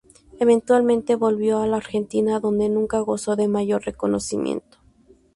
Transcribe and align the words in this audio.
Eventualmente 0.39 1.13
volvió 1.15 1.59
a 1.61 1.67
la 1.67 1.77
Argentina, 1.77 2.39
donde 2.39 2.69
nunca 2.69 3.01
gozó 3.01 3.35
de 3.35 3.47
mayor 3.47 3.83
reconocimiento. 3.85 4.79